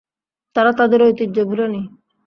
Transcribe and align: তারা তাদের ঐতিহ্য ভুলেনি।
তারা 0.55 0.71
তাদের 0.73 0.99
ঐতিহ্য 1.01 1.37
ভুলেনি। 1.45 1.81